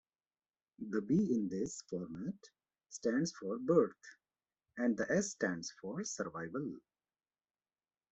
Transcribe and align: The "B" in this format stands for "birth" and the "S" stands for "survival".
The 0.79 0.99
"B" 1.01 1.31
in 1.31 1.47
this 1.47 1.83
format 1.87 2.33
stands 2.89 3.33
for 3.33 3.59
"birth" 3.59 4.01
and 4.75 4.97
the 4.97 5.05
"S" 5.11 5.33
stands 5.33 5.69
for 5.79 6.03
"survival". 6.03 6.79